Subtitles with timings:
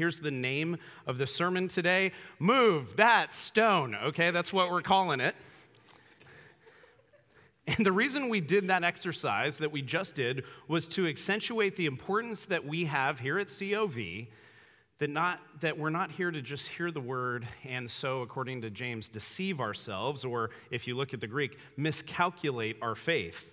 [0.00, 3.94] Here's the name of the sermon today Move That Stone.
[3.94, 5.34] Okay, that's what we're calling it.
[7.66, 11.84] And the reason we did that exercise that we just did was to accentuate the
[11.84, 14.28] importance that we have here at COV
[15.00, 18.70] that, not, that we're not here to just hear the word and so, according to
[18.70, 23.50] James, deceive ourselves, or if you look at the Greek, miscalculate our faith.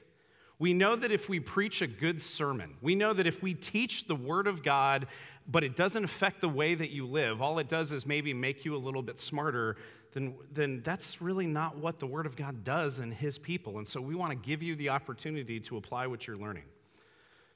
[0.60, 4.08] We know that if we preach a good sermon, we know that if we teach
[4.08, 5.06] the Word of God,
[5.48, 8.66] but it doesn't affect the way that you live, all it does is maybe make
[8.66, 9.78] you a little bit smarter,
[10.14, 13.78] then, then that's really not what the Word of God does in His people.
[13.78, 16.64] And so we want to give you the opportunity to apply what you're learning.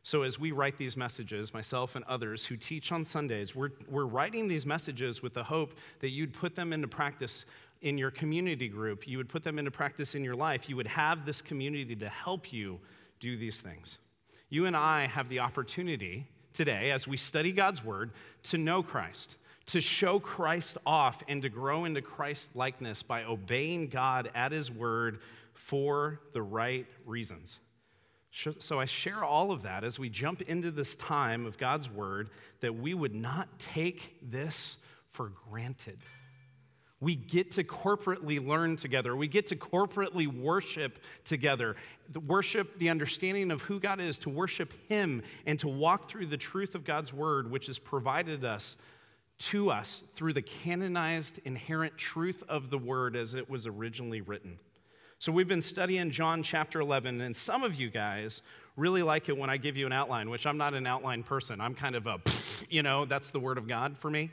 [0.03, 4.05] So, as we write these messages, myself and others who teach on Sundays, we're, we're
[4.05, 7.45] writing these messages with the hope that you'd put them into practice
[7.81, 10.87] in your community group, you would put them into practice in your life, you would
[10.87, 12.79] have this community to help you
[13.19, 13.97] do these things.
[14.49, 18.11] You and I have the opportunity today, as we study God's word,
[18.43, 19.35] to know Christ,
[19.67, 24.71] to show Christ off, and to grow into Christ likeness by obeying God at his
[24.71, 25.19] word
[25.53, 27.59] for the right reasons.
[28.59, 32.29] So I share all of that as we jump into this time of God's word
[32.61, 34.77] that we would not take this
[35.11, 35.97] for granted.
[37.01, 39.15] We get to corporately learn together.
[39.15, 41.75] We get to corporately worship together.
[42.11, 46.27] The worship, the understanding of who God is, to worship Him and to walk through
[46.27, 48.77] the truth of God's word, which is provided us
[49.39, 54.59] to us through the canonized inherent truth of the word as it was originally written.
[55.17, 58.43] So we've been studying John chapter 11, and some of you guys
[58.77, 61.59] really like it when I give you an outline, which I'm not an outline person.
[61.59, 62.19] I'm kind of a,
[62.69, 64.29] you know, that's the word of God for me.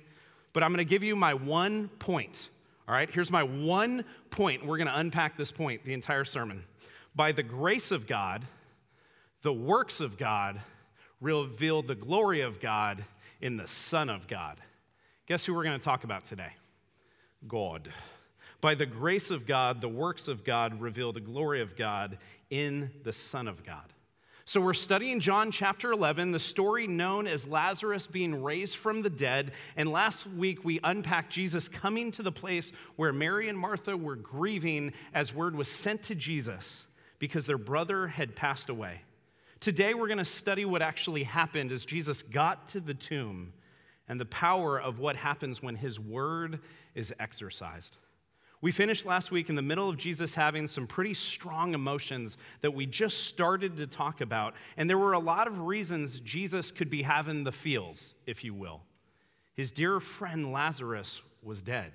[0.52, 2.50] But I'm going to give you my one point
[2.88, 4.64] all right, here's my one point.
[4.64, 6.64] We're going to unpack this point, the entire sermon.
[7.14, 8.46] By the grace of God,
[9.42, 10.62] the works of God
[11.20, 13.04] reveal the glory of God
[13.42, 14.58] in the Son of God.
[15.26, 16.52] Guess who we're going to talk about today?
[17.46, 17.90] God.
[18.62, 22.16] By the grace of God, the works of God reveal the glory of God
[22.48, 23.92] in the Son of God.
[24.48, 29.10] So, we're studying John chapter 11, the story known as Lazarus being raised from the
[29.10, 29.52] dead.
[29.76, 34.16] And last week, we unpacked Jesus coming to the place where Mary and Martha were
[34.16, 36.86] grieving as word was sent to Jesus
[37.18, 39.02] because their brother had passed away.
[39.60, 43.52] Today, we're going to study what actually happened as Jesus got to the tomb
[44.08, 46.60] and the power of what happens when his word
[46.94, 47.98] is exercised.
[48.60, 52.74] We finished last week in the middle of Jesus having some pretty strong emotions that
[52.74, 54.54] we just started to talk about.
[54.76, 58.54] And there were a lot of reasons Jesus could be having the feels, if you
[58.54, 58.82] will.
[59.54, 61.92] His dear friend Lazarus was dead.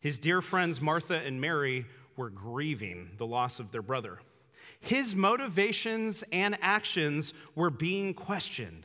[0.00, 1.86] His dear friends Martha and Mary
[2.16, 4.18] were grieving the loss of their brother.
[4.80, 8.84] His motivations and actions were being questioned.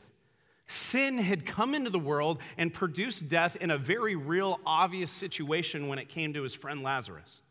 [0.71, 5.87] Sin had come into the world and produced death in a very real, obvious situation
[5.87, 7.41] when it came to his friend Lazarus.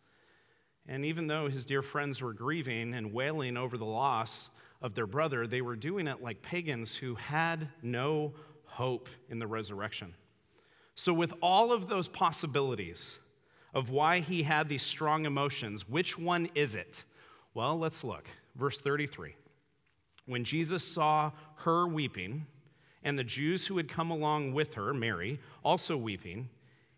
[0.86, 5.08] And even though his dear friends were grieving and wailing over the loss of their
[5.08, 8.34] brother, they were doing it like pagans who had no
[8.66, 10.14] hope in the resurrection.
[10.94, 13.18] So, with all of those possibilities
[13.74, 17.04] of why he had these strong emotions, which one is it?
[17.52, 18.28] Well, let's look.
[18.54, 19.34] Verse 33.
[20.26, 22.46] When Jesus saw her weeping,
[23.04, 26.48] and the Jews who had come along with her, Mary, also weeping,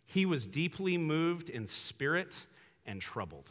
[0.06, 2.46] he was deeply moved in spirit
[2.86, 3.50] and troubled.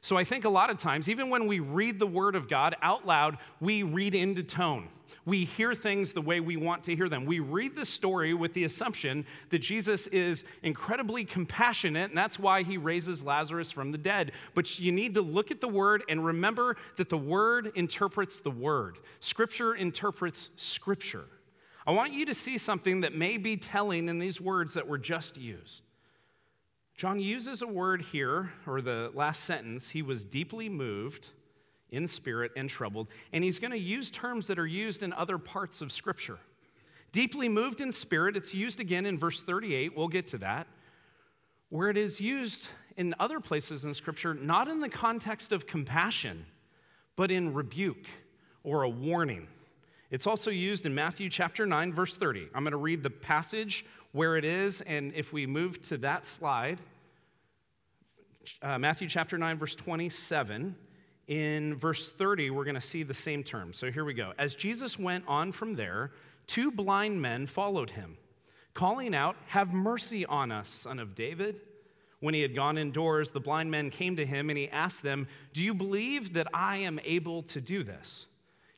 [0.00, 2.76] So I think a lot of times, even when we read the Word of God
[2.82, 4.88] out loud, we read into tone.
[5.24, 7.24] We hear things the way we want to hear them.
[7.24, 12.64] We read the story with the assumption that Jesus is incredibly compassionate, and that's why
[12.64, 14.32] he raises Lazarus from the dead.
[14.54, 18.50] But you need to look at the Word and remember that the Word interprets the
[18.50, 21.24] Word, Scripture interprets Scripture.
[21.86, 24.98] I want you to see something that may be telling in these words that were
[24.98, 25.82] just used.
[26.96, 31.28] John uses a word here, or the last sentence, he was deeply moved
[31.90, 35.36] in spirit and troubled, and he's going to use terms that are used in other
[35.36, 36.38] parts of Scripture.
[37.12, 40.66] Deeply moved in spirit, it's used again in verse 38, we'll get to that,
[41.68, 46.46] where it is used in other places in Scripture, not in the context of compassion,
[47.16, 48.06] but in rebuke
[48.62, 49.48] or a warning.
[50.14, 52.48] It's also used in Matthew chapter 9, verse 30.
[52.54, 56.24] I'm going to read the passage where it is, and if we move to that
[56.24, 56.78] slide,
[58.62, 60.76] uh, Matthew chapter 9, verse 27,
[61.26, 63.72] in verse 30, we're going to see the same term.
[63.72, 64.32] So here we go.
[64.38, 66.12] As Jesus went on from there,
[66.46, 68.16] two blind men followed him,
[68.72, 71.60] calling out, Have mercy on us, son of David.
[72.20, 75.26] When he had gone indoors, the blind men came to him and he asked them,
[75.52, 78.26] Do you believe that I am able to do this?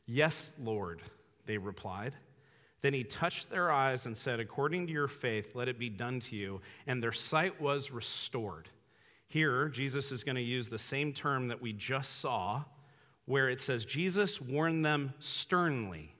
[0.06, 1.02] Yes, Lord
[1.46, 2.14] they replied.
[2.82, 6.20] Then he touched their eyes and said, According to your faith, let it be done
[6.20, 6.60] to you.
[6.86, 8.68] And their sight was restored.
[9.28, 12.64] Here, Jesus is going to use the same term that we just saw,
[13.24, 16.14] where it says, Jesus warned them sternly.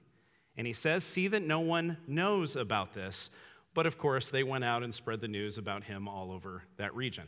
[0.56, 3.31] And he says, See that no one knows about this.
[3.75, 6.96] But of course, they went out and spread the news about him all over that
[6.96, 7.25] region.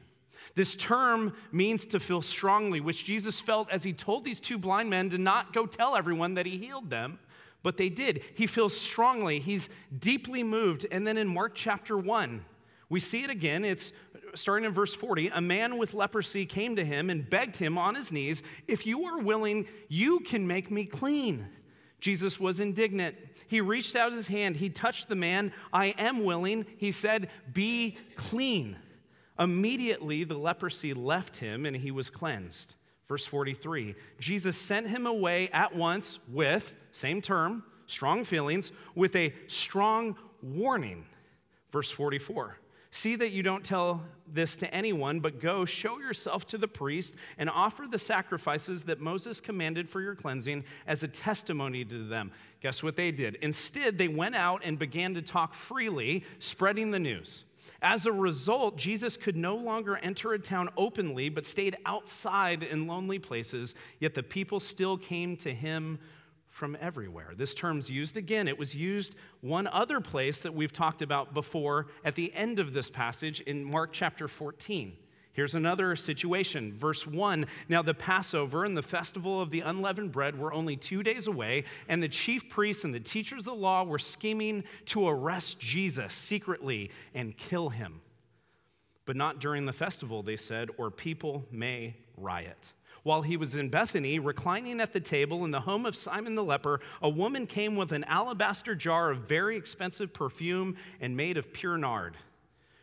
[0.55, 4.89] This term means to feel strongly, which Jesus felt as he told these two blind
[4.89, 7.19] men to not go tell everyone that he healed them
[7.63, 8.23] but they did.
[8.35, 9.69] He feels strongly, he's
[9.99, 10.87] deeply moved.
[10.91, 12.45] And then in Mark chapter 1,
[12.89, 13.65] we see it again.
[13.65, 13.93] It's
[14.35, 15.29] starting in verse 40.
[15.29, 19.05] A man with leprosy came to him and begged him on his knees, If you
[19.05, 21.49] are willing, you can make me clean.
[22.01, 23.17] Jesus was indignant.
[23.49, 24.57] He reached out his hand.
[24.57, 25.53] He touched the man.
[25.73, 26.67] I am willing.
[26.77, 28.77] He said, Be clean.
[29.39, 32.75] Immediately, the leprosy left him and he was cleansed.
[33.09, 39.35] Verse 43 Jesus sent him away at once with, same term, strong feelings, with a
[39.47, 41.07] strong warning.
[41.73, 42.59] Verse 44
[42.91, 47.15] See that you don't tell this to anyone, but go show yourself to the priest
[47.37, 52.33] and offer the sacrifices that Moses commanded for your cleansing as a testimony to them.
[52.63, 53.37] Guess what they did?
[53.37, 57.45] Instead, they went out and began to talk freely, spreading the news.
[57.83, 62.87] As a result, Jesus could no longer enter a town openly, but stayed outside in
[62.87, 65.99] lonely places, yet the people still came to him
[66.59, 67.35] from everywhere.
[67.37, 68.49] This term's used again.
[68.49, 72.73] It was used one other place that we've talked about before at the end of
[72.73, 74.97] this passage in Mark chapter 14.
[75.33, 76.77] Here's another situation.
[76.77, 81.05] Verse 1 Now the Passover and the festival of the unleavened bread were only two
[81.05, 85.07] days away, and the chief priests and the teachers of the law were scheming to
[85.07, 88.01] arrest Jesus secretly and kill him.
[89.07, 92.73] But not during the festival, they said, or people may riot.
[93.09, 96.45] While he was in Bethany, reclining at the table in the home of Simon the
[96.45, 101.51] leper, a woman came with an alabaster jar of very expensive perfume and made of
[101.51, 102.19] pure nard.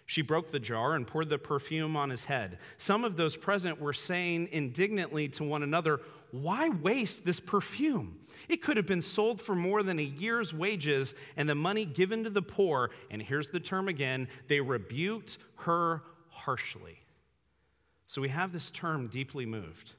[0.07, 2.57] She broke the jar and poured the perfume on his head.
[2.79, 6.01] Some of those present were saying indignantly to one another,
[6.31, 8.17] Why waste this perfume?
[8.49, 12.23] It could have been sold for more than a year's wages and the money given
[12.23, 12.89] to the poor.
[13.11, 16.97] And here's the term again they rebuked her harshly.
[18.07, 19.93] So we have this term deeply moved.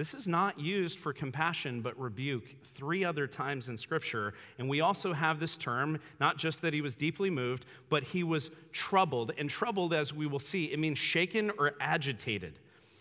[0.00, 2.44] This is not used for compassion, but rebuke
[2.74, 4.32] three other times in Scripture.
[4.58, 8.24] And we also have this term, not just that he was deeply moved, but he
[8.24, 9.32] was troubled.
[9.36, 12.54] And troubled, as we will see, it means shaken or agitated.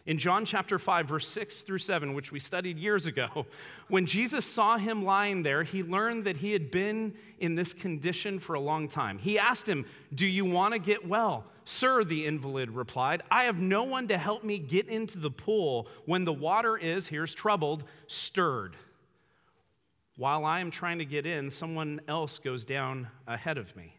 [0.07, 3.45] In John chapter 5, verse 6 through 7, which we studied years ago,
[3.87, 8.39] when Jesus saw him lying there, he learned that he had been in this condition
[8.39, 9.19] for a long time.
[9.19, 11.45] He asked him, Do you want to get well?
[11.69, 15.87] Sir, the invalid replied, I have no one to help me get into the pool
[16.05, 18.75] when the water is, here's troubled, stirred.
[20.17, 23.93] While I am trying to get in, someone else goes down ahead of me.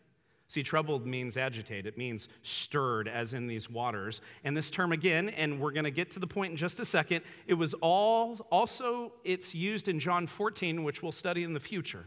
[0.49, 4.21] See, troubled means agitated, It means stirred, as in these waters.
[4.43, 6.85] And this term again, and we're going to get to the point in just a
[6.85, 11.61] second, it was all, also, it's used in John 14, which we'll study in the
[11.61, 12.07] future,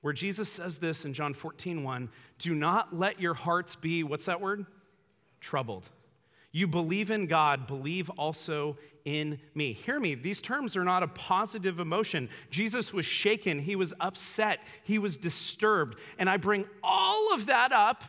[0.00, 2.08] where Jesus says this in John 14, 1,
[2.38, 4.66] do not let your hearts be, what's that word?
[5.40, 5.88] Troubled.
[6.52, 9.72] You believe in God, believe also in me.
[9.72, 12.28] Hear me, these terms are not a positive emotion.
[12.50, 15.98] Jesus was shaken, he was upset, he was disturbed.
[16.18, 18.04] And I bring all of that up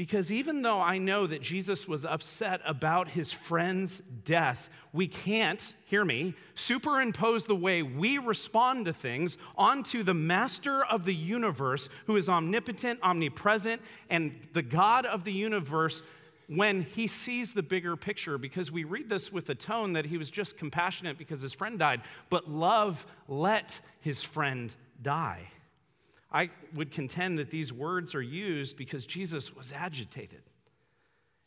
[0.00, 5.74] because even though I know that Jesus was upset about his friend's death, we can't,
[5.84, 11.90] hear me, superimpose the way we respond to things onto the master of the universe
[12.06, 16.00] who is omnipotent, omnipresent, and the God of the universe
[16.46, 20.16] when he sees the bigger picture, because we read this with a tone that he
[20.16, 25.50] was just compassionate because his friend died, but love let his friend die.
[26.32, 30.42] I would contend that these words are used because Jesus was agitated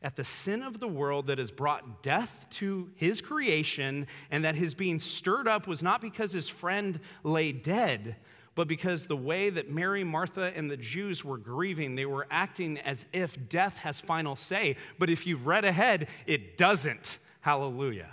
[0.03, 4.55] at the sin of the world that has brought death to his creation, and that
[4.55, 8.17] his being stirred up was not because his friend lay dead,
[8.53, 12.77] but because the way that Mary, Martha, and the Jews were grieving, they were acting
[12.79, 14.75] as if death has final say.
[14.99, 17.19] But if you've read ahead, it doesn't.
[17.39, 18.09] Hallelujah.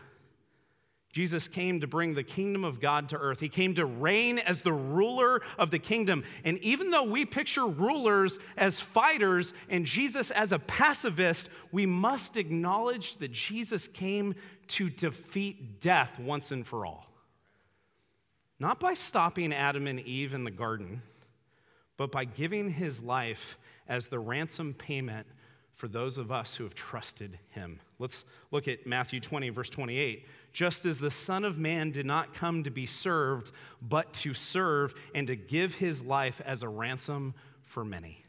[1.13, 3.41] Jesus came to bring the kingdom of God to earth.
[3.41, 6.23] He came to reign as the ruler of the kingdom.
[6.45, 12.37] And even though we picture rulers as fighters and Jesus as a pacifist, we must
[12.37, 14.37] acknowledge that Jesus came
[14.69, 17.07] to defeat death once and for all.
[18.61, 21.03] Not by stopping Adam and Eve in the garden,
[21.97, 25.27] but by giving his life as the ransom payment
[25.75, 27.81] for those of us who have trusted him.
[27.99, 30.27] Let's look at Matthew 20, verse 28.
[30.53, 34.95] Just as the Son of Man did not come to be served, but to serve
[35.15, 38.25] and to give his life as a ransom for many.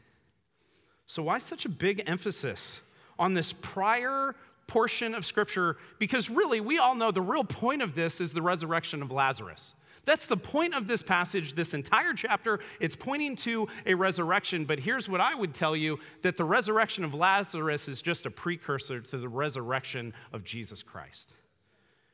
[1.06, 2.80] So, why such a big emphasis
[3.18, 4.34] on this prior
[4.66, 5.76] portion of Scripture?
[5.98, 9.74] Because really, we all know the real point of this is the resurrection of Lazarus.
[10.04, 12.60] That's the point of this passage, this entire chapter.
[12.80, 17.04] It's pointing to a resurrection, but here's what I would tell you that the resurrection
[17.04, 21.32] of Lazarus is just a precursor to the resurrection of Jesus Christ.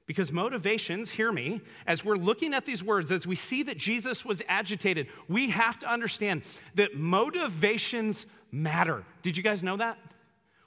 [0.08, 4.24] Because motivations, hear me, as we're looking at these words, as we see that Jesus
[4.24, 6.42] was agitated, we have to understand
[6.74, 9.04] that motivations matter.
[9.22, 9.98] Did you guys know that?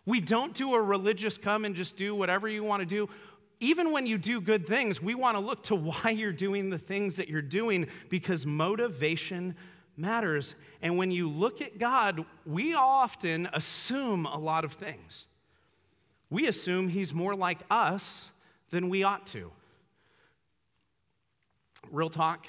[0.06, 3.10] We don't do a religious come and just do whatever you want to do
[3.62, 6.80] even when you do good things, we want to look to why you're doing the
[6.80, 9.56] things that you're doing because motivation
[9.96, 10.56] matters.
[10.82, 15.28] And when you look at God, we often assume a lot of things.
[16.32, 18.32] We assume He's more like us
[18.72, 19.52] than we ought to.
[21.92, 22.48] Real talk,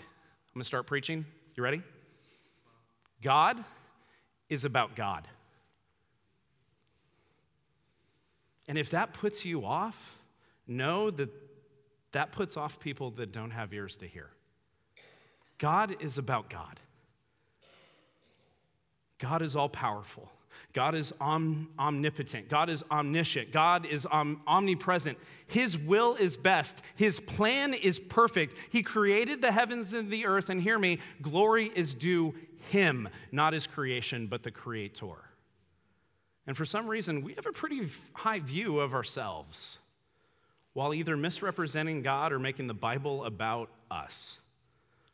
[0.55, 1.25] I'm to start preaching.
[1.55, 1.83] You ready?
[3.23, 3.62] God
[4.49, 5.29] is about God.
[8.69, 9.97] And if that puts you off,
[10.67, 11.29] know that
[12.12, 14.29] that puts off people that don't have ears to hear.
[15.59, 16.79] God is about God.
[19.19, 20.31] God is all powerful.
[20.73, 22.49] God is om- omnipotent.
[22.49, 23.52] God is omniscient.
[23.52, 25.19] God is om- omnipresent.
[25.47, 26.83] His will is best.
[26.97, 28.54] His plan is perfect.
[28.71, 30.49] He created the heavens and the earth.
[30.49, 32.35] And hear me, glory is due
[32.71, 35.16] Him, not His creation, but the Creator.
[36.47, 39.78] And for some reason, we have a pretty high view of ourselves
[40.73, 44.38] while either misrepresenting God or making the Bible about us.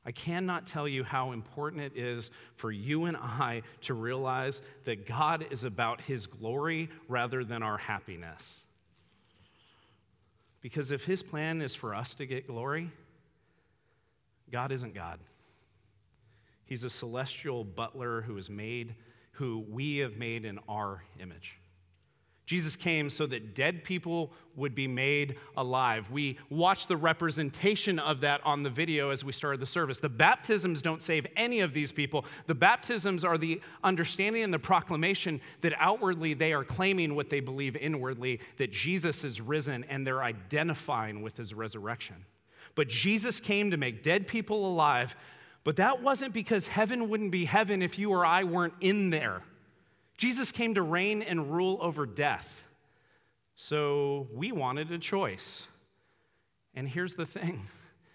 [0.05, 5.07] I cannot tell you how important it is for you and I to realize that
[5.07, 8.63] God is about His glory rather than our happiness.
[10.61, 12.91] Because if His plan is for us to get glory,
[14.51, 15.19] God isn't God.
[16.65, 18.95] He's a celestial butler who is made,
[19.33, 21.59] who we have made in our image.
[22.49, 26.11] Jesus came so that dead people would be made alive.
[26.11, 29.99] We watched the representation of that on the video as we started the service.
[29.99, 32.25] The baptisms don't save any of these people.
[32.47, 37.41] The baptisms are the understanding and the proclamation that outwardly they are claiming what they
[37.41, 42.17] believe inwardly that Jesus is risen and they're identifying with his resurrection.
[42.75, 45.15] But Jesus came to make dead people alive,
[45.65, 49.43] but that wasn't because heaven wouldn't be heaven if you or I weren't in there.
[50.19, 52.65] Jesus came to reign and rule over death.
[53.55, 55.67] So we wanted a choice.
[56.75, 57.63] And here's the thing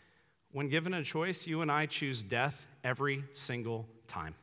[0.51, 4.35] when given a choice, you and I choose death every single time.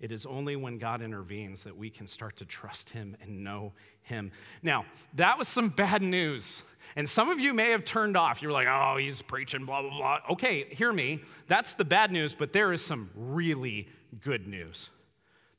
[0.00, 3.72] It is only when God intervenes that we can start to trust Him and know
[4.00, 4.32] Him.
[4.62, 6.62] Now, that was some bad news.
[6.96, 8.42] And some of you may have turned off.
[8.42, 10.18] You're like, oh, he's preaching, blah, blah, blah.
[10.30, 11.20] Okay, hear me.
[11.46, 13.88] That's the bad news, but there is some really
[14.22, 14.88] good news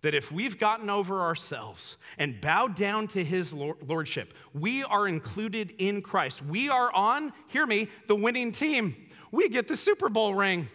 [0.03, 5.73] that if we've gotten over ourselves and bowed down to his lordship, we are included
[5.79, 6.45] in Christ.
[6.45, 8.95] We are on, hear me, the winning team.
[9.31, 10.67] We get the Super Bowl ring,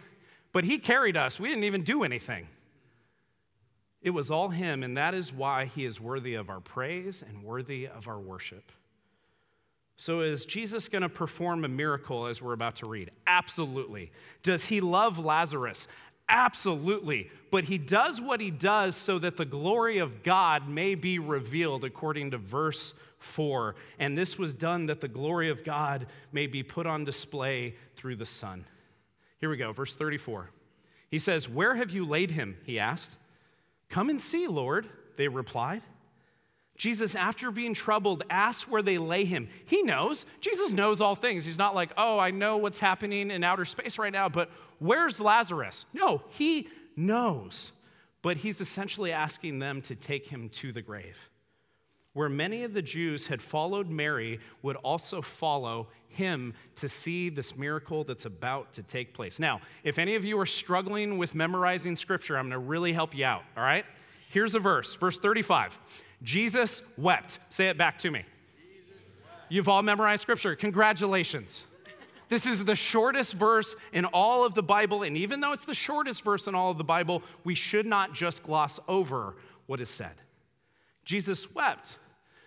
[0.51, 1.39] but he carried us.
[1.39, 2.47] We didn't even do anything.
[4.01, 7.43] It was all him, and that is why he is worthy of our praise and
[7.43, 8.71] worthy of our worship.
[9.97, 13.11] So, is Jesus going to perform a miracle as we're about to read?
[13.27, 14.13] Absolutely.
[14.43, 15.89] Does he love Lazarus?
[16.29, 17.29] Absolutely.
[17.51, 21.83] But he does what he does so that the glory of God may be revealed,
[21.83, 23.75] according to verse 4.
[23.97, 28.15] And this was done that the glory of God may be put on display through
[28.15, 28.63] the Son.
[29.39, 30.51] Here we go, verse 34.
[31.09, 32.57] He says, Where have you laid him?
[32.63, 33.17] He asked.
[33.89, 35.81] Come and see, Lord, they replied.
[36.79, 39.49] Jesus, after being troubled, asks where they lay him.
[39.65, 40.25] He knows.
[40.39, 41.43] Jesus knows all things.
[41.43, 45.19] He's not like, oh, I know what's happening in outer space right now, but where's
[45.19, 45.83] Lazarus?
[45.93, 47.73] No, he knows.
[48.21, 51.17] But he's essentially asking them to take him to the grave.
[52.13, 57.57] Where many of the Jews had followed Mary would also follow him to see this
[57.57, 59.37] miracle that's about to take place.
[59.37, 63.13] Now, if any of you are struggling with memorizing scripture, I'm going to really help
[63.13, 63.85] you out, all right?
[64.29, 65.77] Here's a verse, verse 35.
[66.23, 67.39] Jesus wept.
[67.49, 68.23] Say it back to me.
[69.49, 70.55] You've all memorized scripture.
[70.55, 71.63] Congratulations.
[72.29, 75.73] This is the shortest verse in all of the Bible, and even though it's the
[75.73, 79.35] shortest verse in all of the Bible, we should not just gloss over
[79.65, 80.13] what is said.
[81.03, 81.95] Jesus wept.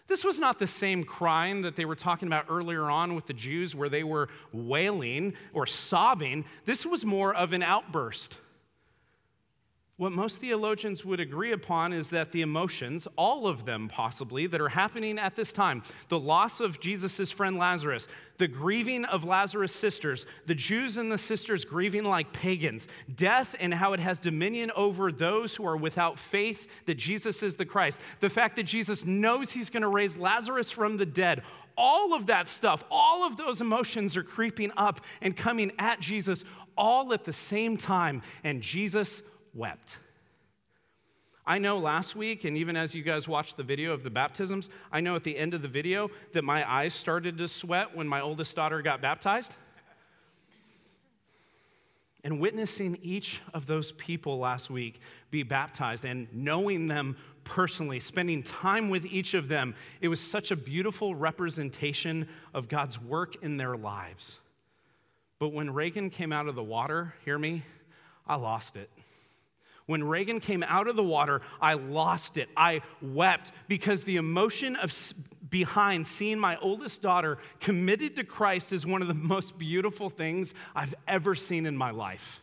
[0.06, 3.32] This was not the same crying that they were talking about earlier on with the
[3.32, 6.44] Jews, where they were wailing or sobbing.
[6.64, 8.38] This was more of an outburst.
[9.98, 14.60] What most theologians would agree upon is that the emotions, all of them possibly, that
[14.60, 18.08] are happening at this time the loss of Jesus' friend Lazarus,
[18.38, 23.72] the grieving of Lazarus' sisters, the Jews and the sisters grieving like pagans, death and
[23.72, 28.00] how it has dominion over those who are without faith that Jesus is the Christ,
[28.20, 31.42] the fact that Jesus knows he's going to raise Lazarus from the dead,
[31.76, 36.44] all of that stuff, all of those emotions are creeping up and coming at Jesus
[36.76, 38.22] all at the same time.
[38.44, 39.22] And Jesus
[39.54, 39.98] wept.
[41.44, 44.68] I know last week, and even as you guys watched the video of the baptisms,
[44.92, 48.06] I know at the end of the video that my eyes started to sweat when
[48.06, 49.56] my oldest daughter got baptized.
[52.24, 55.00] And witnessing each of those people last week
[55.32, 60.52] be baptized and knowing them personally, spending time with each of them, it was such
[60.52, 64.38] a beautiful representation of God's work in their lives.
[65.40, 67.64] But when Reagan came out of the water, hear me,
[68.28, 68.88] I lost it.
[69.92, 72.48] When Reagan came out of the water, I lost it.
[72.56, 74.90] I wept because the emotion of
[75.50, 80.54] behind seeing my oldest daughter committed to Christ is one of the most beautiful things
[80.74, 82.42] I've ever seen in my life.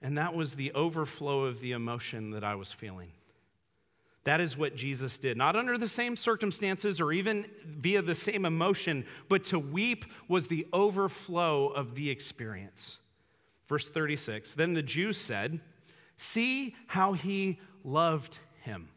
[0.00, 3.12] And that was the overflow of the emotion that I was feeling.
[4.24, 5.36] That is what Jesus did.
[5.36, 10.46] Not under the same circumstances or even via the same emotion, but to weep was
[10.46, 12.96] the overflow of the experience.
[13.68, 15.60] Verse 36 Then the Jews said,
[16.16, 18.88] See how he loved him.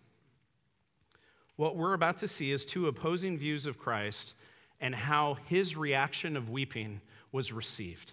[1.55, 4.35] What we're about to see is two opposing views of Christ
[4.79, 8.11] and how his reaction of weeping was received.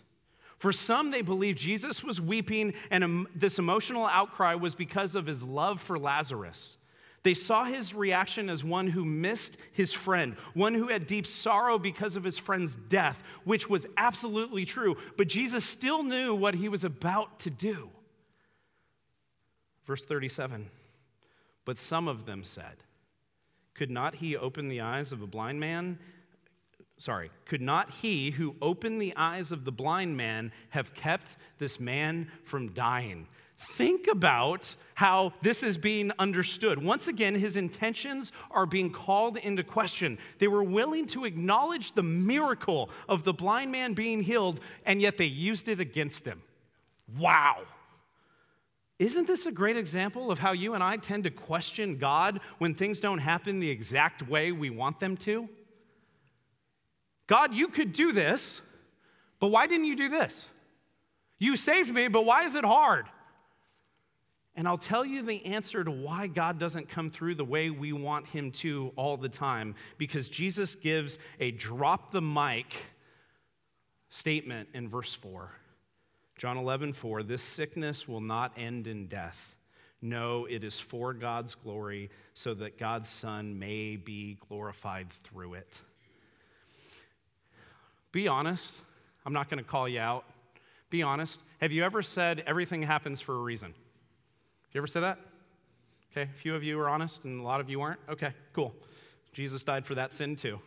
[0.58, 5.42] For some, they believe Jesus was weeping, and this emotional outcry was because of his
[5.42, 6.78] love for Lazarus.
[7.22, 11.78] They saw his reaction as one who missed his friend, one who had deep sorrow
[11.78, 14.96] because of his friend's death, which was absolutely true.
[15.16, 17.90] But Jesus still knew what he was about to do.
[19.86, 20.70] Verse 37
[21.64, 22.76] But some of them said,
[23.74, 25.98] Could not he open the eyes of a blind man?
[26.96, 31.80] Sorry, could not he who opened the eyes of the blind man have kept this
[31.80, 33.26] man from dying?
[33.72, 36.82] Think about how this is being understood.
[36.82, 40.18] Once again, his intentions are being called into question.
[40.38, 45.16] They were willing to acknowledge the miracle of the blind man being healed, and yet
[45.16, 46.42] they used it against him.
[47.18, 47.62] Wow.
[48.98, 52.74] Isn't this a great example of how you and I tend to question God when
[52.74, 55.48] things don't happen the exact way we want them to?
[57.26, 58.60] God, you could do this,
[59.40, 60.46] but why didn't you do this?
[61.38, 63.06] You saved me, but why is it hard?
[64.54, 67.92] And I'll tell you the answer to why God doesn't come through the way we
[67.92, 72.76] want him to all the time, because Jesus gives a drop the mic
[74.10, 75.50] statement in verse 4.
[76.36, 79.56] John 11, 4, this sickness will not end in death.
[80.02, 85.80] No, it is for God's glory, so that God's Son may be glorified through it.
[88.12, 88.70] Be honest.
[89.24, 90.24] I'm not going to call you out.
[90.90, 91.40] Be honest.
[91.60, 93.74] Have you ever said everything happens for a reason?
[94.72, 95.18] you ever say that?
[96.12, 98.00] Okay, a few of you are honest and a lot of you aren't.
[98.08, 98.74] Okay, cool.
[99.32, 100.60] Jesus died for that sin too.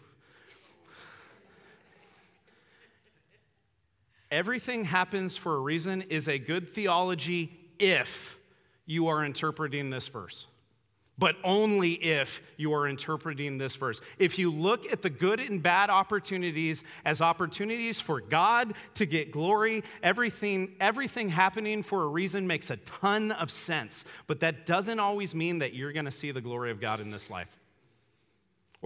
[4.31, 8.37] Everything happens for a reason is a good theology if
[8.85, 10.47] you are interpreting this verse.
[11.19, 14.01] But only if you are interpreting this verse.
[14.19, 19.31] If you look at the good and bad opportunities as opportunities for God to get
[19.31, 24.05] glory, everything, everything happening for a reason makes a ton of sense.
[24.27, 27.09] But that doesn't always mean that you're going to see the glory of God in
[27.09, 27.49] this life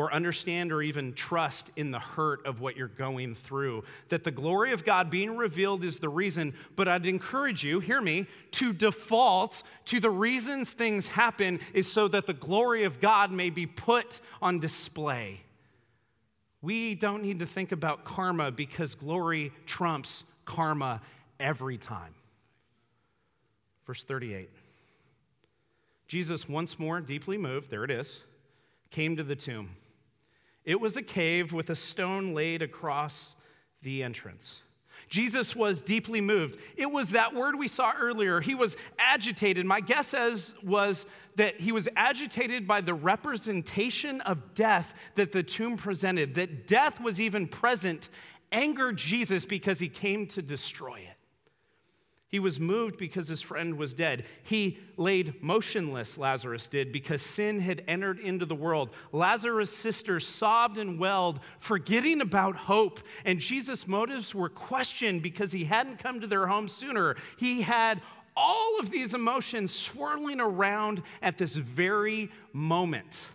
[0.01, 3.83] or understand or even trust in the hurt of what you're going through.
[4.09, 8.01] That the glory of God being revealed is the reason, but I'd encourage you, hear
[8.01, 13.31] me, to default to the reasons things happen is so that the glory of God
[13.31, 15.41] may be put on display.
[16.63, 20.99] We don't need to think about karma because glory trumps karma
[21.39, 22.15] every time.
[23.85, 24.49] Verse 38.
[26.07, 28.21] Jesus, once more deeply moved, there it is,
[28.89, 29.69] came to the tomb.
[30.65, 33.35] It was a cave with a stone laid across
[33.81, 34.61] the entrance.
[35.09, 36.57] Jesus was deeply moved.
[36.77, 38.39] It was that word we saw earlier.
[38.39, 39.65] He was agitated.
[39.65, 45.43] My guess as was that he was agitated by the representation of death that the
[45.43, 48.09] tomb presented, that death was even present,
[48.51, 51.20] angered Jesus because he came to destroy it.
[52.31, 54.23] He was moved because his friend was dead.
[54.43, 58.91] He laid motionless, Lazarus did, because sin had entered into the world.
[59.11, 63.01] Lazarus' sister sobbed and wailed, forgetting about hope.
[63.25, 67.17] And Jesus' motives were questioned because he hadn't come to their home sooner.
[67.37, 68.01] He had
[68.37, 73.25] all of these emotions swirling around at this very moment.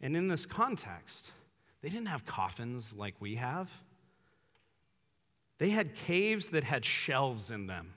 [0.00, 1.30] And in this context,
[1.80, 3.70] they didn't have coffins like we have.
[5.58, 7.94] They had caves that had shelves in them.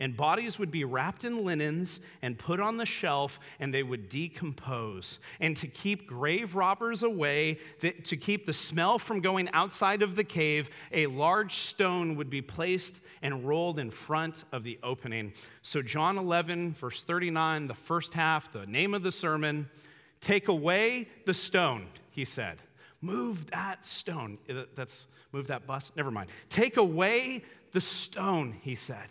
[0.00, 4.08] And bodies would be wrapped in linens and put on the shelf and they would
[4.08, 5.18] decompose.
[5.40, 10.22] And to keep grave robbers away to keep the smell from going outside of the
[10.22, 15.32] cave a large stone would be placed and rolled in front of the opening.
[15.62, 19.68] So john 11 verse 39 the first half the name of the sermon
[20.20, 22.58] take away the stone he said
[23.00, 28.74] move that stone uh, that's move that bus never mind take away the stone he
[28.74, 29.08] said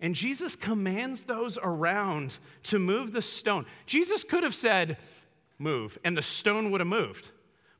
[0.00, 3.64] and Jesus commands those around to move the stone.
[3.86, 4.98] Jesus could have said,
[5.58, 7.30] Move, and the stone would have moved.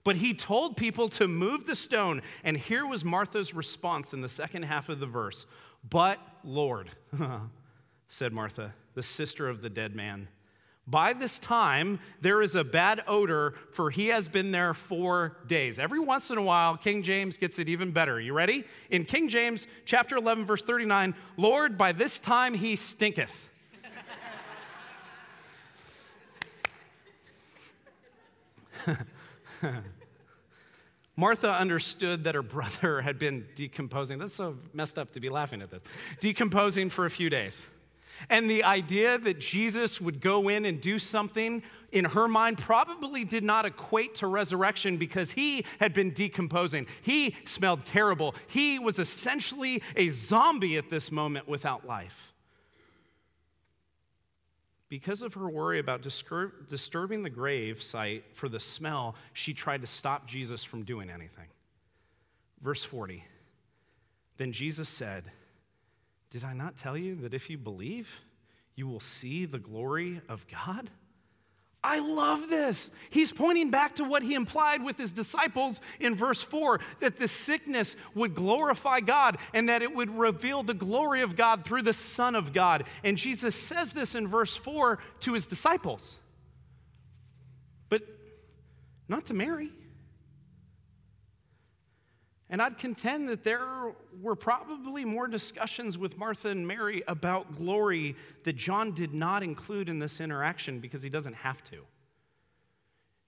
[0.03, 2.23] But he told people to move the stone.
[2.43, 5.47] And here was Martha's response in the second half of the verse
[5.89, 6.91] But Lord,
[8.09, 10.29] said Martha, the sister of the dead man,
[10.89, 15.81] by this time, there is a bad odor, for he has been there four days.
[15.81, 18.21] Every once in a while, King James gets it even better.
[18.21, 18.65] You ready?
[18.91, 23.33] In King James, chapter 11, verse 39, Lord, by this time he stinketh.
[31.17, 34.19] Martha understood that her brother had been decomposing.
[34.19, 35.83] That's so messed up to be laughing at this.
[36.21, 37.67] Decomposing for a few days.
[38.29, 43.25] And the idea that Jesus would go in and do something in her mind probably
[43.25, 46.87] did not equate to resurrection because he had been decomposing.
[47.03, 48.35] He smelled terrible.
[48.47, 52.33] He was essentially a zombie at this moment without life.
[54.89, 59.87] Because of her worry about disturbing the grave site for the smell, she tried to
[59.87, 61.49] stop Jesus from doing anything.
[62.63, 63.25] Verse 40
[64.37, 65.25] Then Jesus said,
[66.31, 68.09] did I not tell you that if you believe,
[68.75, 70.91] you will see the glory of God?
[71.87, 72.91] I love this.
[73.11, 77.29] He's pointing back to what he implied with his disciples in verse 4 that the
[77.29, 81.93] sickness would glorify God and that it would reveal the glory of God through the
[81.93, 82.85] Son of God.
[83.05, 86.17] And Jesus says this in verse 4 to his disciples,
[87.89, 88.03] but
[89.09, 89.71] not to Mary.
[92.49, 98.15] And I'd contend that there were probably more discussions with Martha and Mary about glory
[98.45, 101.79] that John did not include in this interaction because he doesn't have to.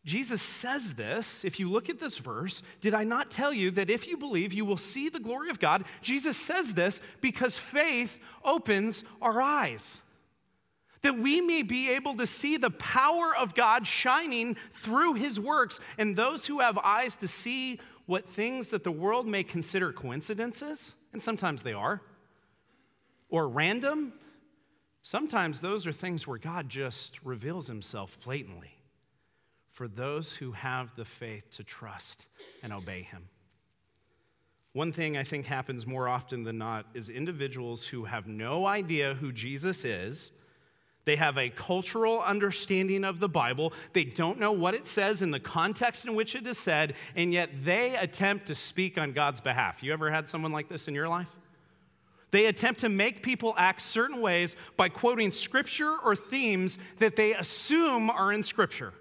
[0.05, 3.91] Jesus says this, if you look at this verse, did I not tell you that
[3.91, 5.85] if you believe, you will see the glory of God?
[6.01, 10.01] Jesus says this because faith opens our eyes.
[11.03, 15.79] That we may be able to see the power of God shining through his works,
[15.99, 17.79] and those who have eyes to see
[18.09, 22.01] what things that the world may consider coincidences, and sometimes they are,
[23.29, 24.15] or random,
[25.03, 28.73] sometimes those are things where God just reveals himself blatantly
[29.73, 32.27] for those who have the faith to trust
[32.63, 33.29] and obey him.
[34.73, 39.13] One thing I think happens more often than not is individuals who have no idea
[39.21, 40.33] who Jesus is
[41.09, 43.73] they have a cultural understanding of the Bible.
[43.95, 47.33] They don't know what it says in the context in which it is said, and
[47.33, 49.83] yet they attempt to speak on God's behalf.
[49.83, 51.29] You ever had someone like this in your life?
[52.31, 57.35] They attempt to make people act certain ways by quoting scripture or themes that they
[57.35, 58.93] assume are in scripture.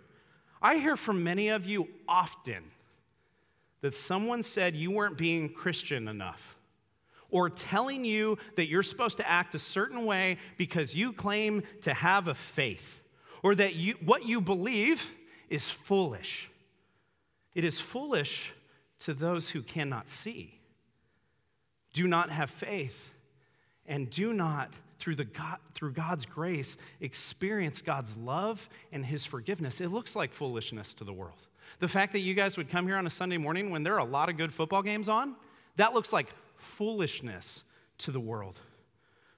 [0.62, 2.64] I hear from many of you often
[3.82, 6.57] that someone said you weren't being Christian enough
[7.30, 11.94] or telling you that you're supposed to act a certain way because you claim to
[11.94, 13.02] have a faith,
[13.44, 15.04] or that you, what you believe
[15.50, 16.50] is foolish.
[17.54, 18.54] It is foolish
[19.00, 20.60] to those who cannot see,
[21.94, 23.12] do not have faith,
[23.86, 29.82] and do not, through, the God, through God's grace, experience God's love and His forgiveness.
[29.82, 31.48] It looks like foolishness to the world.
[31.80, 34.00] The fact that you guys would come here on a Sunday morning when there are
[34.00, 35.36] a lot of good football games on,
[35.78, 36.28] that looks like
[36.58, 37.64] foolishness
[38.00, 38.60] to the world.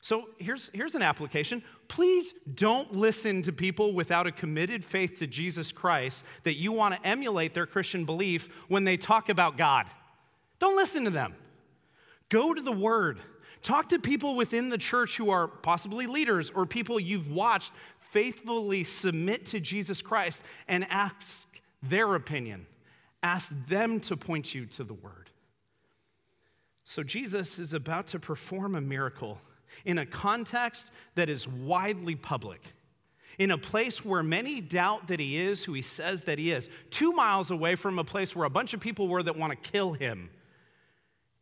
[0.01, 1.61] So here's, here's an application.
[1.89, 6.95] Please don't listen to people without a committed faith to Jesus Christ that you want
[6.95, 9.87] to emulate their Christian belief when they talk about God.
[10.59, 11.35] Don't listen to them.
[12.29, 13.19] Go to the Word.
[13.61, 17.73] Talk to people within the church who are possibly leaders or people you've watched
[18.11, 21.47] faithfully submit to Jesus Christ and ask
[21.83, 22.65] their opinion.
[23.21, 25.29] Ask them to point you to the Word.
[26.89, 29.37] So Jesus is about to perform a miracle
[29.85, 32.63] in a context that is widely public,
[33.37, 36.67] in a place where many doubt that he is who he says that he is,
[36.89, 39.71] two miles away from a place where a bunch of people were that want to
[39.71, 40.31] kill him.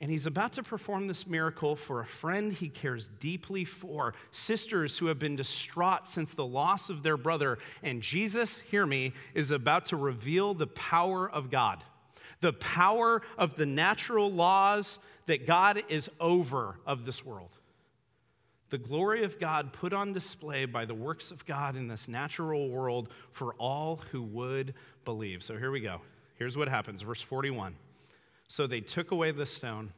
[0.01, 4.97] And he's about to perform this miracle for a friend he cares deeply for, sisters
[4.97, 7.57] who have been distraught since the loss of their brother.
[7.83, 11.86] And Jesus, hear me, is about to reveal the power of God,
[12.41, 17.52] the power of the natural laws that God is over of this world.
[18.70, 22.70] The glory of God put on display by the works of God in this natural
[22.70, 24.74] world for all who would
[25.06, 25.42] believe.
[25.42, 26.02] So here we go.
[26.36, 27.76] Here's what happens, verse 41.
[28.50, 29.92] So they took away the stone.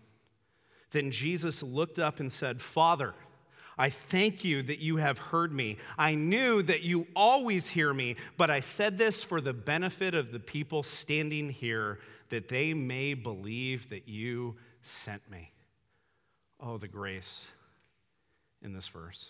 [0.91, 3.13] Then Jesus looked up and said, Father,
[3.77, 5.77] I thank you that you have heard me.
[5.97, 10.31] I knew that you always hear me, but I said this for the benefit of
[10.31, 15.51] the people standing here, that they may believe that you sent me.
[16.59, 17.45] Oh, the grace
[18.61, 19.27] in this verse.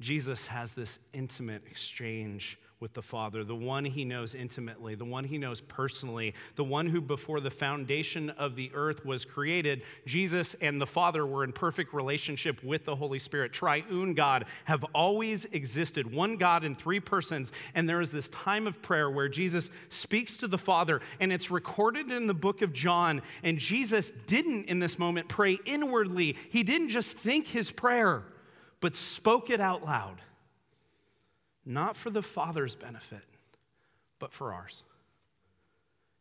[0.00, 5.22] Jesus has this intimate exchange with the Father, the one he knows intimately, the one
[5.22, 10.56] he knows personally, the one who before the foundation of the earth was created, Jesus
[10.60, 13.52] and the Father were in perfect relationship with the Holy Spirit.
[13.52, 17.52] Triune God have always existed, one God in three persons.
[17.76, 21.52] And there is this time of prayer where Jesus speaks to the Father, and it's
[21.52, 23.22] recorded in the book of John.
[23.44, 28.24] And Jesus didn't in this moment pray inwardly, he didn't just think his prayer,
[28.80, 30.20] but spoke it out loud
[31.64, 33.24] not for the Father's benefit,
[34.18, 34.82] but for ours.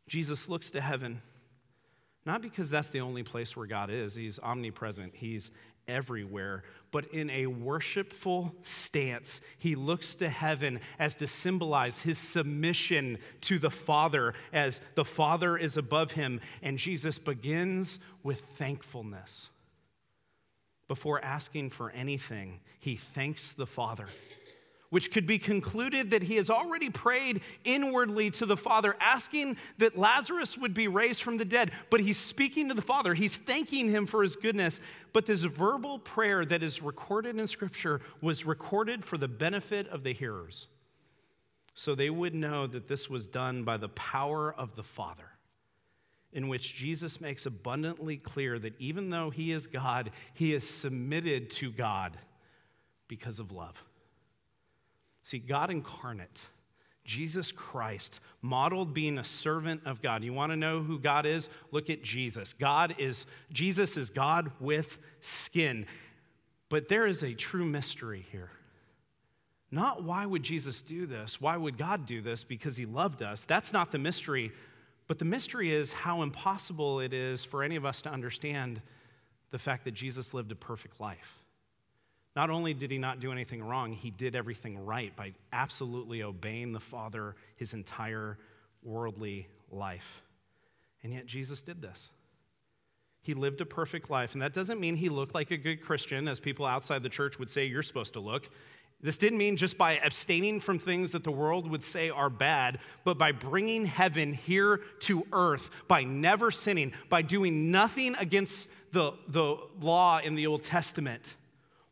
[0.08, 1.22] Jesus looks to heaven,
[2.26, 5.52] not because that's the only place where God is, He's omnipresent, He's
[5.88, 13.18] everywhere, but in a worshipful stance, He looks to heaven as to symbolize His submission
[13.42, 16.42] to the Father, as the Father is above Him.
[16.62, 19.50] And Jesus begins with thankfulness.
[20.88, 24.08] Before asking for anything, He thanks the Father
[24.92, 29.98] which could be concluded that he has already prayed inwardly to the Father, asking that
[29.98, 31.72] Lazarus would be raised from the dead.
[31.90, 34.80] But he's speaking to the Father, he's thanking him for his goodness.
[35.14, 40.04] But this verbal prayer that is recorded in Scripture was recorded for the benefit of
[40.04, 40.68] the hearers.
[41.74, 45.24] So they would know that this was done by the power of the Father
[46.34, 51.50] in which Jesus makes abundantly clear that even though he is God, he is submitted
[51.52, 52.18] to God
[53.08, 53.82] because of love.
[55.24, 56.48] See, God incarnate,
[57.06, 60.24] Jesus Christ, modeled being a servant of God.
[60.24, 61.50] You want to know who God is?
[61.72, 62.54] Look at Jesus.
[62.54, 65.86] God is, Jesus is God with skin.
[66.70, 68.50] But there is a true mystery here.
[69.72, 71.40] Not why would Jesus do this?
[71.40, 72.44] Why would God do this?
[72.44, 73.44] Because he loved us.
[73.46, 74.52] That's not the mystery.
[75.08, 78.82] But the mystery is how impossible it is for any of us to understand
[79.52, 81.41] the fact that Jesus lived a perfect life.
[82.36, 86.72] Not only did he not do anything wrong, he did everything right by absolutely obeying
[86.72, 88.38] the Father his entire
[88.84, 90.24] worldly life.
[91.04, 92.10] And yet, Jesus did this.
[93.22, 94.34] He lived a perfect life.
[94.34, 97.38] And that doesn't mean he looked like a good Christian, as people outside the church
[97.38, 98.50] would say you're supposed to look.
[99.04, 102.80] This didn't mean just by abstaining from things that the world would say are bad,
[103.04, 109.14] but by bringing heaven here to earth, by never sinning, by doing nothing against the,
[109.28, 111.36] the law in the Old Testament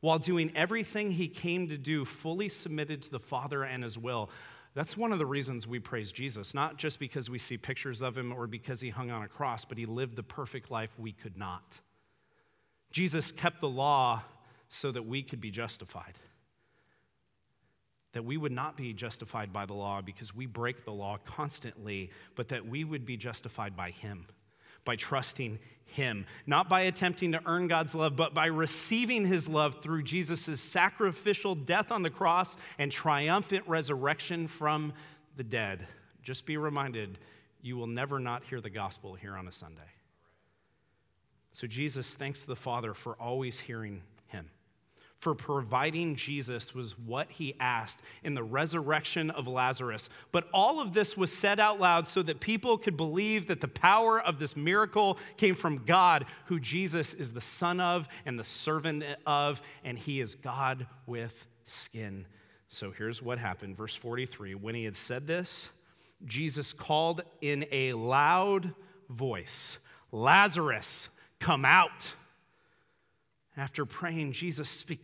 [0.01, 4.29] while doing everything he came to do, fully submitted to the Father and his will.
[4.73, 8.17] That's one of the reasons we praise Jesus, not just because we see pictures of
[8.17, 11.11] him or because he hung on a cross, but he lived the perfect life we
[11.11, 11.81] could not.
[12.91, 14.23] Jesus kept the law
[14.69, 16.17] so that we could be justified.
[18.13, 22.11] That we would not be justified by the law because we break the law constantly,
[22.35, 24.27] but that we would be justified by him
[24.85, 29.81] by trusting Him, not by attempting to earn God's love, but by receiving His love
[29.81, 34.93] through Jesus' sacrificial death on the cross and triumphant resurrection from
[35.37, 35.87] the dead.
[36.23, 37.17] Just be reminded,
[37.61, 39.81] you will never not hear the gospel here on a Sunday.
[41.51, 44.01] So Jesus thanks the Father for always hearing
[45.19, 50.09] for providing Jesus was what he asked in the resurrection of Lazarus.
[50.31, 53.67] But all of this was said out loud so that people could believe that the
[53.67, 58.45] power of this miracle came from God, who Jesus is the Son of and the
[58.45, 62.25] servant of, and he is God with skin.
[62.69, 63.75] So here's what happened.
[63.75, 65.69] Verse 43 When he had said this,
[66.25, 68.73] Jesus called in a loud
[69.09, 69.79] voice,
[70.11, 72.13] Lazarus, come out.
[73.57, 75.01] After praying, Jesus speak,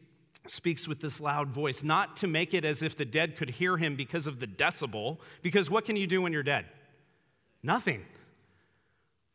[0.50, 3.78] speaks with this loud voice, not to make it as if the dead could hear
[3.78, 6.66] him because of the decibel, because what can you do when you're dead?
[7.64, 8.06] Nothing.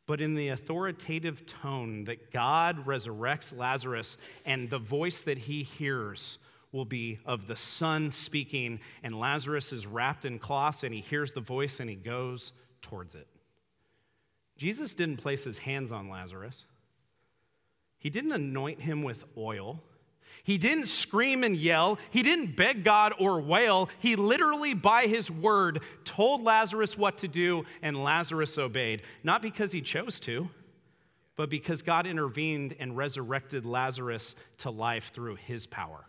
[0.06, 6.38] But in the authoritative tone that God resurrects Lazarus, and the voice that he hears
[6.72, 11.32] will be of the Son speaking, and Lazarus is wrapped in cloths, and he hears
[11.32, 13.26] the voice and he goes towards it.
[14.56, 16.64] Jesus didn't place his hands on Lazarus.
[17.98, 19.82] He didn't anoint him with oil.
[20.42, 21.98] He didn't scream and yell.
[22.10, 23.88] He didn't beg God or wail.
[23.98, 29.02] He literally, by his word, told Lazarus what to do, and Lazarus obeyed.
[29.22, 30.48] Not because he chose to,
[31.36, 36.04] but because God intervened and resurrected Lazarus to life through his power.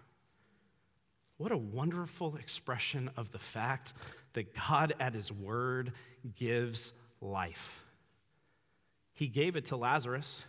[1.38, 3.94] What a wonderful expression of the fact
[4.34, 5.94] that God, at his word,
[6.36, 7.84] gives life.
[9.14, 10.44] He gave it to Lazarus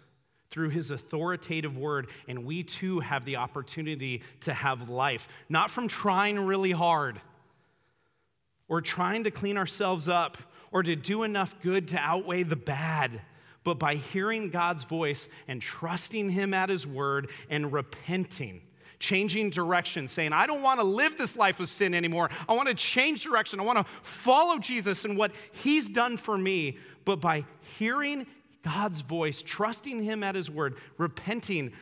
[0.53, 5.88] through his authoritative word, and we too have the opportunity to have life, not from
[5.88, 7.21] trying really hard
[8.69, 10.37] or trying to clean ourselves up
[10.71, 13.23] or to do enough good to outweigh the bad,
[13.65, 18.61] but by hearing God's voice and trusting him at his word and repenting
[18.99, 22.31] changing direction, saying, I don't want to live this life of sin anymore.
[22.49, 23.59] I want to change direction.
[23.59, 26.79] I want to follow Jesus and what he's done for me.
[27.05, 27.45] But by
[27.79, 28.27] hearing
[28.62, 31.72] God's voice, trusting him at his word, repenting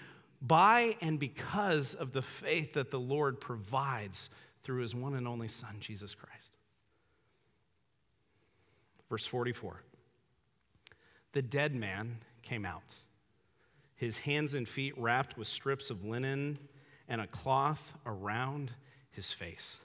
[0.43, 4.31] by and because of the faith that the Lord provides
[4.63, 6.53] through his one and only Son, Jesus Christ.
[9.09, 9.83] Verse 44
[11.33, 12.95] The dead man came out,
[13.97, 16.59] his hands and feet wrapped with strips of linen
[17.09, 18.71] and a cloth around
[19.11, 19.77] his face.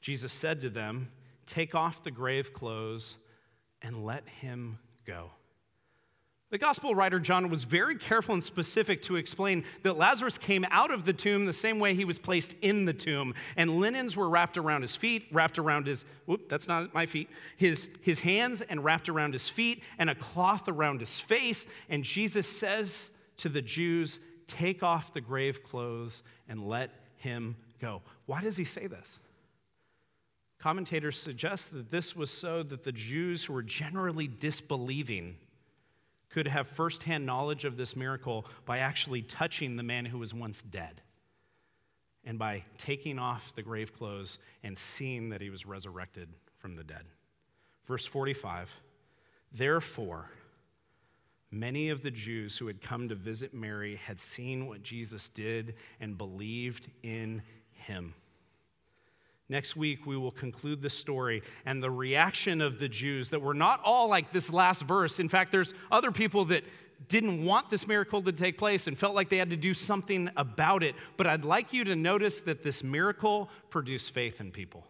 [0.00, 1.10] Jesus said to them,
[1.46, 3.16] Take off the grave clothes
[3.82, 5.30] and let him go.
[6.50, 10.90] The gospel writer John was very careful and specific to explain that Lazarus came out
[10.90, 14.28] of the tomb the same way he was placed in the tomb, and linens were
[14.28, 18.62] wrapped around his feet, wrapped around his, whoop, that's not my feet, his, his hands,
[18.62, 21.68] and wrapped around his feet, and a cloth around his face.
[21.88, 28.02] And Jesus says to the Jews, Take off the grave clothes and let him go.
[28.26, 29.20] Why does he say this?
[30.58, 35.36] Commentators suggest that this was so that the Jews who were generally disbelieving
[36.30, 40.62] could have firsthand knowledge of this miracle by actually touching the man who was once
[40.62, 41.02] dead
[42.24, 46.84] and by taking off the grave clothes and seeing that he was resurrected from the
[46.84, 47.04] dead.
[47.86, 48.70] Verse 45
[49.52, 50.30] Therefore,
[51.52, 55.74] Many of the Jews who had come to visit Mary had seen what Jesus did
[55.98, 58.14] and believed in him.
[59.50, 63.52] Next week, we will conclude the story and the reaction of the Jews that were
[63.52, 65.18] not all like this last verse.
[65.18, 66.62] In fact, there's other people that
[67.08, 70.30] didn't want this miracle to take place and felt like they had to do something
[70.36, 70.94] about it.
[71.16, 74.86] But I'd like you to notice that this miracle produced faith in people.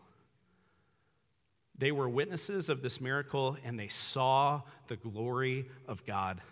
[1.79, 6.43] They were witnesses of this miracle and they saw the glory of God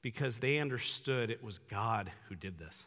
[0.00, 2.84] because they understood it was God who did this.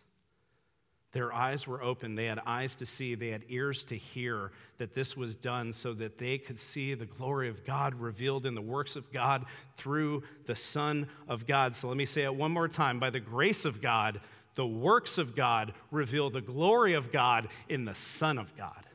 [1.13, 2.15] Their eyes were open.
[2.15, 5.93] They had eyes to see, they had ears to hear that this was done so
[5.93, 9.45] that they could see the glory of God revealed in the works of God
[9.78, 11.76] through the Son of God.
[11.76, 12.99] So let me say it one more time.
[12.99, 14.21] By the grace of God,
[14.56, 18.86] the works of God reveal the glory of God in the Son of God.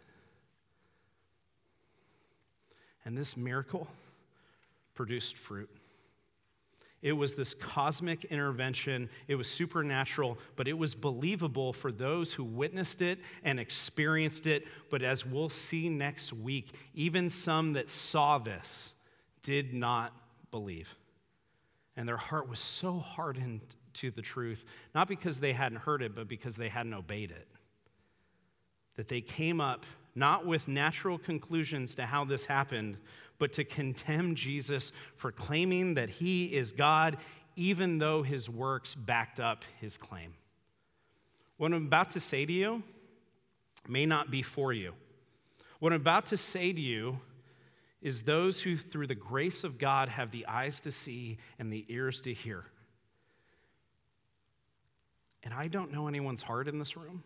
[3.05, 3.87] And this miracle
[4.95, 5.71] produced fruit.
[7.01, 9.09] It was this cosmic intervention.
[9.29, 14.67] It was supernatural, but it was believable for those who witnessed it and experienced it.
[14.91, 18.95] But as we'll see next week, even some that saw this
[19.43, 20.13] did not
[20.51, 20.93] believe.
[21.97, 23.61] And their heart was so hardened
[23.95, 27.47] to the truth, not because they hadn't heard it, but because they hadn't obeyed it.
[28.97, 32.99] That they came up not with natural conclusions to how this happened,
[33.39, 37.19] but to condemn Jesus for claiming that he is God,
[37.57, 40.35] even though his works backed up his claim.
[41.57, 42.83] What I'm about to say to you
[43.89, 44.95] may not be for you.
[45.81, 47.21] What I'm about to say to you
[48.01, 51.85] is those who, through the grace of God, have the eyes to see and the
[51.89, 52.65] ears to hear.
[55.43, 57.23] And I don't know anyone's heart in this room.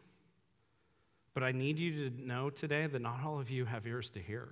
[1.35, 4.21] But I need you to know today that not all of you have ears to
[4.21, 4.49] hear.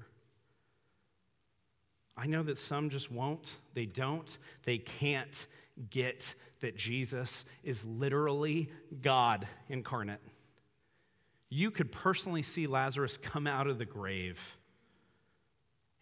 [2.20, 5.46] I know that some just won't, they don't, they can't
[5.88, 10.20] get that Jesus is literally God incarnate.
[11.48, 14.38] You could personally see Lazarus come out of the grave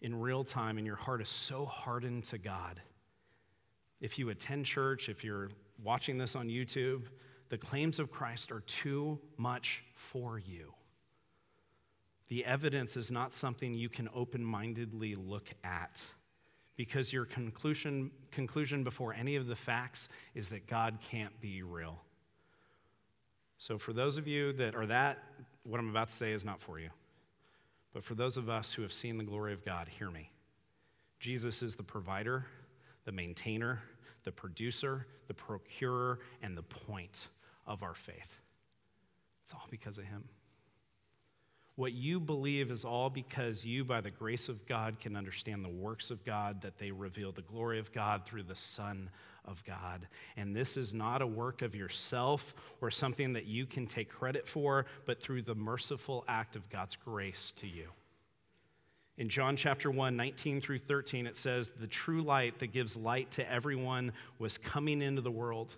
[0.01, 2.81] in real time, and your heart is so hardened to God.
[4.01, 5.51] If you attend church, if you're
[5.81, 7.03] watching this on YouTube,
[7.47, 10.73] the claims of Christ are too much for you.
[12.29, 16.01] The evidence is not something you can open mindedly look at
[16.75, 21.99] because your conclusion, conclusion before any of the facts is that God can't be real.
[23.57, 25.21] So, for those of you that are that,
[25.63, 26.89] what I'm about to say is not for you.
[27.93, 30.31] But for those of us who have seen the glory of God, hear me.
[31.19, 32.45] Jesus is the provider,
[33.05, 33.81] the maintainer,
[34.23, 37.27] the producer, the procurer, and the point
[37.67, 38.39] of our faith.
[39.43, 40.23] It's all because of him.
[41.79, 45.69] What you believe is all because you, by the grace of God, can understand the
[45.69, 49.09] works of God, that they reveal the glory of God through the Son
[49.45, 50.05] of God.
[50.35, 54.45] And this is not a work of yourself or something that you can take credit
[54.45, 57.87] for, but through the merciful act of God's grace to you.
[59.17, 63.31] In John chapter 1, 19 through 13, it says, The true light that gives light
[63.31, 65.77] to everyone was coming into the world.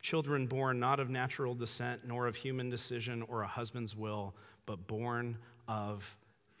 [0.00, 4.34] children born not of natural descent, nor of human decision or a husband's will,
[4.66, 5.36] but born
[5.66, 6.04] of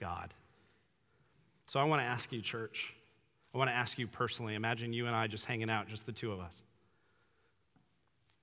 [0.00, 0.34] God.
[1.66, 2.94] So I want to ask you, church,
[3.54, 6.12] I want to ask you personally imagine you and I just hanging out, just the
[6.12, 6.62] two of us.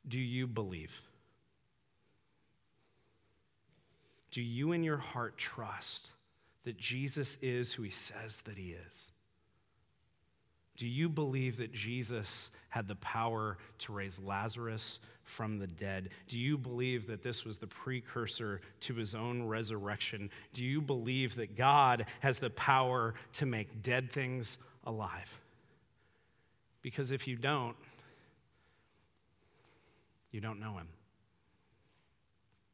[0.07, 0.91] Do you believe?
[4.31, 6.09] Do you in your heart trust
[6.65, 9.09] that Jesus is who he says that he is?
[10.77, 16.09] Do you believe that Jesus had the power to raise Lazarus from the dead?
[16.27, 20.29] Do you believe that this was the precursor to his own resurrection?
[20.53, 25.39] Do you believe that God has the power to make dead things alive?
[26.81, 27.75] Because if you don't,
[30.31, 30.87] you don't know him.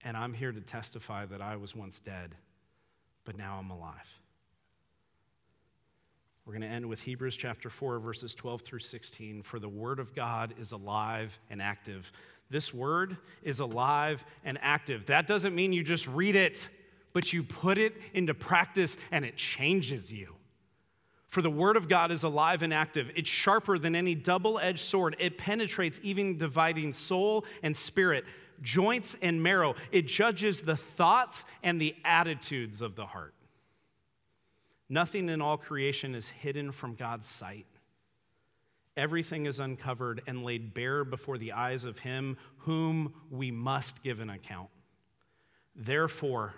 [0.03, 2.35] And I'm here to testify that I was once dead,
[3.23, 4.20] but now I'm alive.
[6.45, 9.43] We're going to end with Hebrews chapter 4, verses 12 through 16.
[9.43, 12.11] For the word of God is alive and active.
[12.49, 15.05] This word is alive and active.
[15.05, 16.67] That doesn't mean you just read it,
[17.13, 20.35] but you put it into practice and it changes you.
[21.27, 23.09] For the word of God is alive and active.
[23.15, 25.15] It's sharper than any double edged sword.
[25.19, 28.25] It penetrates, even dividing soul and spirit,
[28.61, 29.75] joints and marrow.
[29.91, 33.33] It judges the thoughts and the attitudes of the heart.
[34.91, 37.65] Nothing in all creation is hidden from God's sight.
[38.97, 44.19] Everything is uncovered and laid bare before the eyes of Him whom we must give
[44.19, 44.67] an account.
[45.77, 46.55] Therefore,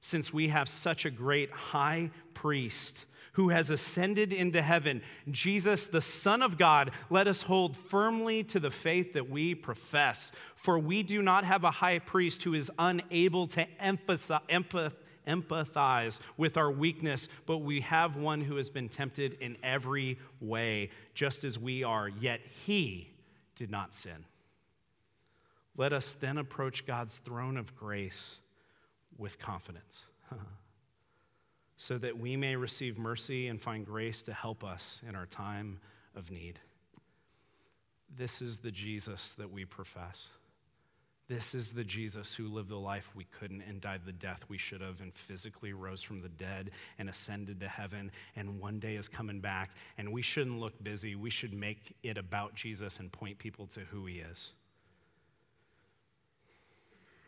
[0.00, 5.02] since we have such a great high priest who has ascended into heaven,
[5.32, 10.30] Jesus, the Son of God, let us hold firmly to the faith that we profess.
[10.54, 14.94] For we do not have a high priest who is unable to emphasize, empath,
[15.26, 20.90] empathize with our weakness, but we have one who has been tempted in every way,
[21.14, 23.10] just as we are, yet he
[23.54, 24.24] did not sin.
[25.76, 28.36] Let us then approach God's throne of grace
[29.18, 30.04] with confidence,
[31.76, 35.80] so that we may receive mercy and find grace to help us in our time
[36.14, 36.58] of need.
[38.16, 40.28] This is the Jesus that we profess.
[41.28, 44.58] This is the Jesus who lived the life we couldn't and died the death we
[44.58, 46.70] should have and physically rose from the dead
[47.00, 49.70] and ascended to heaven and one day is coming back.
[49.98, 51.16] And we shouldn't look busy.
[51.16, 54.52] We should make it about Jesus and point people to who he is.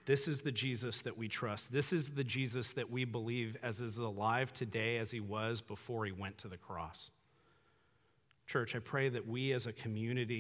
[0.07, 1.73] This is the Jesus that we trust.
[1.73, 6.07] This is the Jesus that we believe as is alive today as he was before
[6.07, 7.11] he went to the cross.
[8.47, 10.37] Church, I pray that we as a community